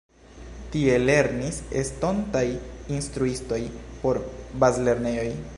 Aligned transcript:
Tie 0.75 0.95
lernis 1.01 1.59
estontaj 1.83 2.43
instruistoj 2.97 3.63
por 4.03 4.25
bazlernejoj. 4.65 5.29